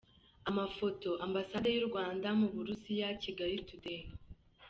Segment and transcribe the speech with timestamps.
[0.49, 4.01] Amafoto: Ambasade y’u Rwanda mu BurusiyaKigali Today.